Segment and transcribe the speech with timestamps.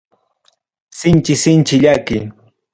[0.99, 2.19] Sinchi sinchi llaki.